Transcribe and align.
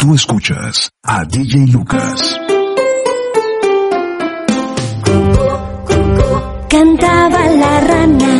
Tú 0.00 0.14
escuchas 0.14 0.90
a 1.02 1.24
DJ 1.26 1.66
Lucas. 1.66 2.40
Cantaba 6.70 7.46
la 7.62 7.80
rana 7.80 8.32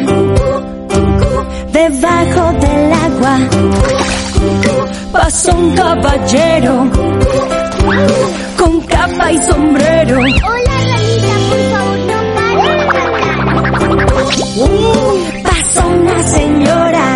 debajo 1.70 2.52
del 2.60 2.92
agua. 2.92 3.38
Pasó 5.12 5.52
un 5.54 5.74
caballero 5.74 6.90
con 8.56 8.80
capa 8.80 9.30
y 9.32 9.42
sombrero. 9.42 10.18
Hola, 10.18 10.76
ranita, 10.90 11.34
por 11.50 11.60
favor, 11.72 11.98
no 12.08 12.18
pares 12.36 12.72
de 12.72 13.10
cantar. 13.28 14.22
Pasó 15.42 15.82
una 15.88 16.22
señora 16.22 17.06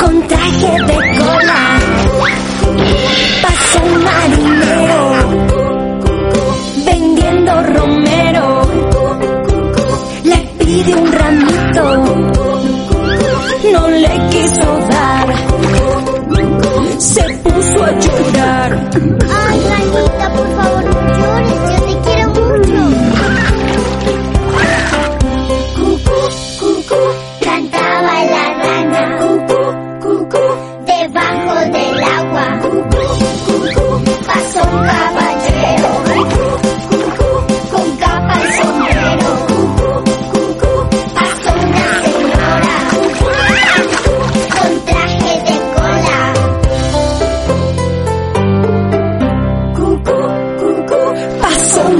con 0.00 0.26
traje 0.26 0.72
de 0.86 1.01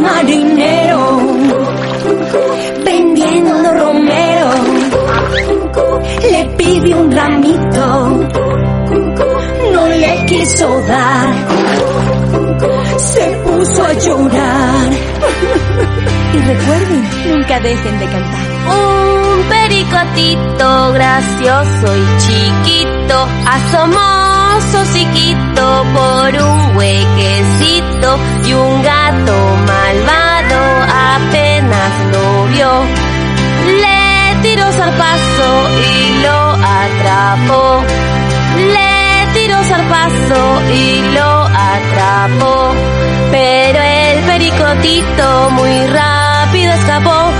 marinero 0.03 1.21
vendiendo 2.85 3.73
romero. 3.73 4.51
Le 6.31 6.45
pide 6.57 6.95
un 6.95 7.11
ramito, 7.11 7.87
no 9.73 9.87
le 9.89 10.25
quiso 10.27 10.69
dar. 10.87 11.35
Se 12.99 13.25
puso 13.45 13.85
a 13.85 13.93
llorar. 13.95 14.91
Y 16.35 16.39
recuerden, 16.39 17.11
nunca 17.29 17.61
dejen 17.61 17.99
de 17.99 18.07
cantar. 18.07 18.47
Un 18.67 19.43
pericotito 19.49 20.93
gracioso 20.93 21.97
y 21.97 22.05
chiquito 22.23 23.29
asomó 23.47 24.61
su 24.71 24.79
hociquito 24.79 25.85
por 25.95 26.43
un 26.43 26.77
huequecito 26.77 28.19
y 28.47 28.53
un 28.55 28.83
gato 28.83 29.62
malvado 29.93 30.61
apenas 31.17 31.93
lo 32.13 32.47
vio. 32.47 32.85
Le 33.83 34.43
tiró 34.43 34.73
zarpazo 34.73 35.51
y 35.91 36.23
lo 36.23 36.41
atrapó. 36.83 37.85
Le 38.77 39.33
tiró 39.35 39.63
zarpazo 39.65 40.63
y 40.73 41.15
lo 41.15 41.31
atrapó. 41.75 42.75
Pero 43.31 43.79
el 43.81 44.25
pericotito 44.25 45.51
muy 45.51 45.87
rápido 45.89 46.73
escapó. 46.73 47.31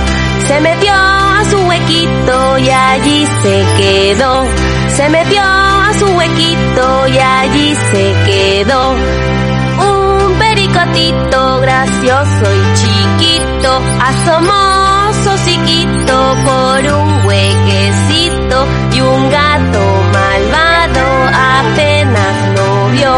Se 0.47 0.59
metió 0.59 0.93
a 0.93 1.43
su 1.49 1.57
huequito 1.57 2.57
y 2.59 2.69
allí 2.69 3.27
se 3.41 3.65
quedó. 3.77 4.45
Se 4.89 5.09
metió 5.09 5.41
a 5.41 5.91
su 5.97 6.05
huequito 6.05 7.07
y 7.07 7.17
allí 7.17 7.75
se 7.91 8.15
quedó. 8.25 8.95
Un 10.73 10.79
pericotito 10.79 11.59
gracioso 11.61 12.45
y 12.51 12.73
chiquito 12.73 13.81
asomó 14.01 15.13
su 15.23 15.29
hociquito 15.29 16.35
por 16.45 16.93
un 16.93 17.25
huequecito 17.27 18.67
y 18.91 19.01
un 19.01 19.29
gato 19.29 19.79
malvado 20.11 21.05
apenas 21.61 22.35
lo 22.55 22.89
vio. 22.89 23.15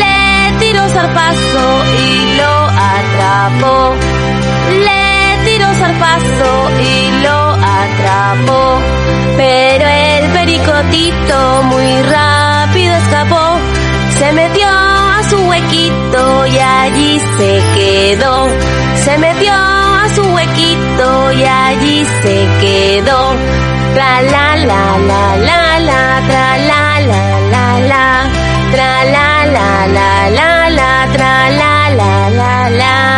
Le 0.00 0.58
tiró 0.58 0.88
zarpazo 0.88 1.84
y 2.02 2.36
lo 2.36 2.52
atrapó. 2.96 3.94
Le 4.86 5.50
tiró 5.50 5.72
zarpazo 5.74 6.70
y 6.82 7.22
lo 7.22 7.38
atrapó. 7.62 8.80
Pero 9.36 9.86
el 9.86 10.30
pericotito 10.32 11.62
muy 11.62 12.02
rápido 12.02 12.94
escapó. 12.96 13.58
Se 14.18 14.32
metió 14.32 14.69
su 15.30 15.36
huequito 15.48 16.46
y 16.46 16.58
allí 16.58 17.20
se 17.38 17.62
quedó. 17.74 18.48
Se 19.04 19.16
metió 19.18 19.52
a 19.52 20.06
su 20.14 20.22
huequito 20.22 21.32
y 21.32 21.44
allí 21.44 22.04
se 22.22 22.36
quedó. 22.60 23.20
Tra 23.94 24.22
la 24.22 24.56
la 24.56 24.98
la 24.98 25.36
la 25.48 25.78
la, 25.88 26.22
tra 26.28 26.58
la 26.70 27.00
la 27.10 27.22
la 27.52 27.80
la, 27.90 28.30
tra 28.72 29.04
la 29.04 29.46
la 29.56 29.86
la 29.96 30.30
la 30.30 30.70
la, 30.70 31.08
tra 31.12 31.50
la 31.50 31.90
la 31.90 32.30
la 32.30 32.70
la. 32.70 33.09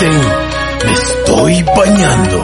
me 0.00 0.92
estoy 0.92 1.62
bañando. 1.76 2.38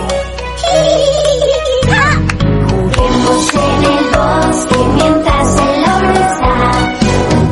Juguemos 2.66 3.54
en 3.54 3.84
el 3.84 4.04
bosque 4.11 4.78
mientras 4.94 5.49
el 5.61 5.84
hombre 5.84 6.20
está. 6.25 6.54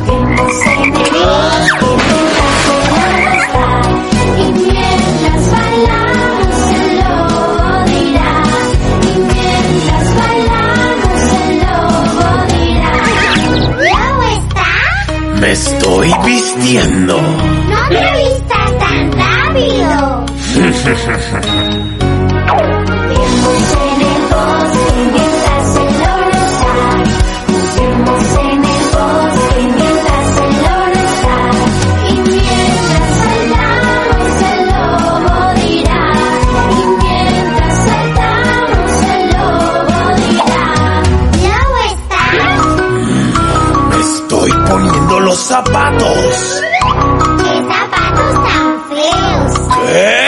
Juguemos 0.05 0.65
en 0.65 0.81
el 0.83 1.11
bosque 1.23 1.87
mientras 2.03 2.63
el 2.73 2.83
hombre 2.91 3.31
está. 3.37 3.67
Y 4.39 4.51
mientras 4.51 5.43
bailamos 5.51 6.57
él 6.73 6.89
lo 6.99 7.13
dirá. 7.85 8.31
Y 9.01 9.13
mientras 9.19 10.05
bailamos 10.19 11.21
él 11.33 11.53
lo 11.63 11.79
dirá. 12.51 12.93
¿Cómo 13.93 14.23
está? 14.23 14.69
Me 15.39 15.49
estoy 15.51 16.09
vistiendo. 16.25 17.15
¡No, 17.21 17.79
Vemos 20.83 20.99
en 23.79 24.01
el 24.01 24.21
bosque 24.31 24.99
mientras 25.13 25.75
el 25.77 25.91
lobo 25.99 26.27
está. 26.43 26.75
Vemos 27.77 28.27
en 28.37 28.59
el 28.63 28.83
bosque 28.91 29.61
mientras 29.63 30.27
el 30.43 30.53
lobo 30.63 30.87
está. 31.07 31.37
Y 32.09 32.11
mientras 32.19 33.07
saltamos 33.23 34.35
el 34.51 34.59
lobo 34.67 35.35
dirá. 35.55 36.03
Y 36.69 36.83
mientras 37.01 37.75
saltamos 37.87 38.95
el 39.13 39.23
lobo 39.31 39.99
dirá. 40.17 40.65
Ya 41.43 41.59
está. 41.93 42.23
Me 43.89 43.97
estoy 44.01 44.51
poniendo 44.67 45.15
los 45.21 45.39
zapatos. 45.39 46.61
Qué 47.37 47.53
zapatos 47.71 48.33
tan 48.43 48.67
feos. 48.89 49.51
¿Qué? 49.87 50.22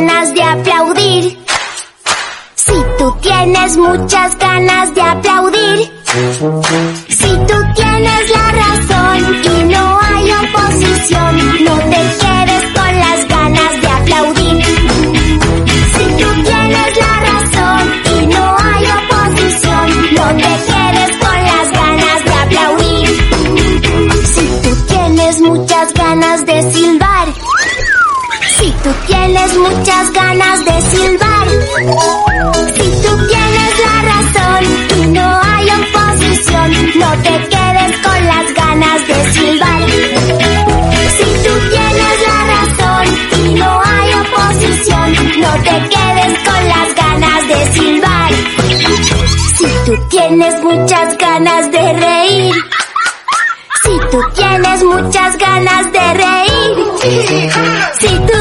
de 0.00 0.42
aplaudir. 0.42 1.38
Si 2.56 2.72
tú 2.98 3.16
tienes 3.20 3.76
muchas 3.76 4.36
ganas 4.38 4.92
de 4.92 5.00
aplaudir. 5.00 5.92
Si 7.08 7.28
tú 7.28 7.54
tienes 7.76 8.30
la 8.30 8.52
razón 8.52 9.44
y 9.44 9.64
no 9.72 9.98
hay 10.02 10.30
oposición, 10.32 11.64
no 11.64 11.76
te 11.76 12.16
quiero. 12.18 12.23
tienes 29.44 29.58
muchas 29.58 30.12
ganas 30.12 30.64
de 30.64 30.80
silbar. 30.82 31.48
Si 32.74 32.90
tú 33.02 33.26
tienes 33.28 33.72
la 33.84 34.02
razón 34.02 34.64
y 34.96 35.06
no 35.08 35.40
hay 35.42 35.66
oposición, 35.70 36.70
no 36.98 37.10
te 37.22 37.48
quedes 37.48 37.98
con 38.02 38.26
las 38.26 38.54
ganas 38.54 39.06
de 39.06 39.32
silbar. 39.32 39.90
Si 41.16 41.24
tú 41.44 41.52
tienes 41.70 42.16
la 42.28 42.40
razón 42.54 43.06
y 43.38 43.54
no 43.54 43.82
hay 43.84 44.10
oposición, 44.14 45.40
no 45.40 45.52
te 45.62 45.88
quedes 45.94 46.38
con 46.48 46.68
las 46.68 46.94
ganas 46.94 47.48
de 47.48 47.72
silbar. 47.72 48.32
Si 49.58 49.66
tú 49.86 50.08
tienes 50.08 50.62
muchas 50.62 51.18
ganas 51.18 51.70
de 51.70 51.92
reír. 51.92 52.54
Si 53.84 53.90
tú 54.10 54.18
tienes 54.34 54.82
muchas 54.84 55.36
ganas 55.36 55.92
de 55.92 56.14
reír. 56.14 56.94
Si 58.00 58.08
tú 58.08 58.33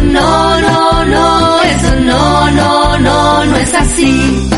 no, 0.00 0.60
no, 0.60 1.04
no, 1.04 1.62
eso 1.62 1.94
no, 2.04 2.50
no, 2.50 2.98
no, 2.98 3.44
no 3.44 3.56
es 3.56 3.74
así. 3.74 4.48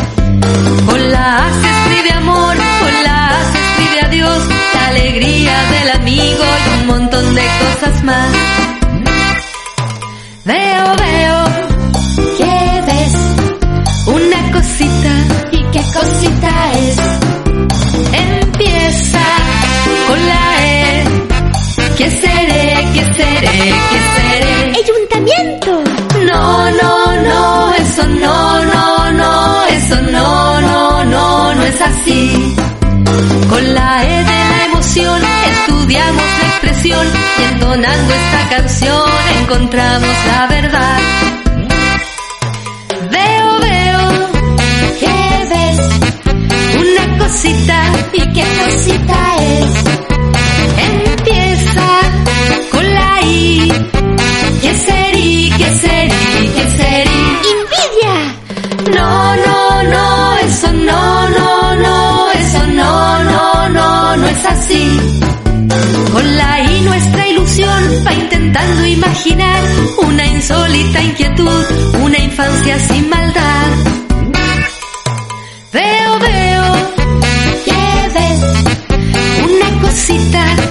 Con 0.86 1.10
la 1.10 1.38
A 1.46 1.50
se 1.60 1.68
escribe 1.68 2.12
amor, 2.12 2.56
con 2.56 3.02
la 3.04 3.26
A 3.28 3.52
se 3.52 3.58
escribe 3.58 4.00
adiós, 4.06 4.42
la 4.74 4.86
alegría 4.88 5.56
del 5.72 5.90
amigo 6.00 6.44
y 6.44 6.80
un 6.80 6.86
montón 6.86 7.34
de 7.34 7.42
cosas 7.42 8.04
más. 8.04 8.28
Veo, 10.44 10.84
veo 10.96 11.44
¿Qué 12.38 12.82
ves? 12.86 13.14
una 14.06 14.52
cosita, 14.52 15.12
¿Y 15.52 15.62
qué 15.72 15.82
cosita 15.92 16.72
es? 16.72 16.96
empieza 18.12 19.20
con 20.08 20.26
la 20.26 20.66
E. 20.66 21.04
¿Qué 21.98 22.10
seré? 22.10 22.88
¿Qué 22.94 23.04
seré? 23.12 23.50
¿Qué 23.90 24.00
seré? 24.14 24.27
Estudiamos 36.08 36.38
la 36.38 36.48
expresión 36.48 37.06
y 37.38 37.42
entonando 37.52 38.14
esta 38.14 38.56
canción 38.56 39.10
encontramos 39.40 40.08
la 40.26 40.46
verdad. 40.46 40.98
Veo, 43.10 43.58
veo 43.60 44.30
¿Qué 45.00 45.46
ves? 45.50 45.78
una 46.80 47.18
cosita, 47.18 47.82
¿Y 48.12 48.32
qué 48.32 48.44
cosita 48.64 49.36
es? 49.40 49.70
empieza 51.10 51.88
con 52.70 52.94
la 52.94 53.20
I. 53.22 53.72
¿Qué 54.62 54.74
serí? 54.74 55.52
¿Qué 55.56 55.74
serí? 55.76 56.50
¿Qué 56.54 56.70
serí? 56.76 57.20
¡Envidia! 57.54 58.16
No, 58.94 59.36
no, 59.36 59.82
no, 59.84 60.36
eso 60.38 60.72
no, 60.72 61.28
no, 61.28 61.74
no, 61.76 62.30
eso 62.32 62.66
no, 62.68 63.24
no, 63.24 63.68
no, 63.68 64.16
no 64.16 64.26
es 64.28 64.44
así. 64.46 65.00
Va 68.08 68.14
intentando 68.14 68.86
imaginar 68.86 69.60
una 69.98 70.24
insólita 70.26 71.02
inquietud, 71.02 71.64
una 72.02 72.18
infancia 72.18 72.78
sin 72.78 73.08
maldad. 73.08 73.68
Veo, 75.72 76.18
veo 76.18 76.64
¿Qué 77.66 77.84
ves? 78.14 78.40
una 79.50 79.80
cosita, 79.82 80.44
¿Y 80.56 80.56
qué 80.56 80.56
cosita 80.60 80.67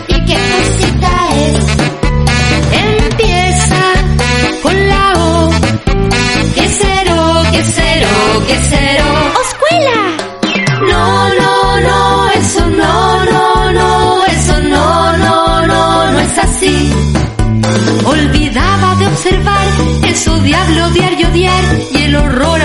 diablo 20.67 20.89
diario 20.91 21.31
diar 21.31 21.63
y 21.91 21.97
el 21.97 22.15
horror 22.15 22.56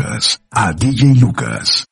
escuchas 0.00 0.40
a 0.50 0.72
DJ 0.72 1.14
Lucas. 1.16 1.89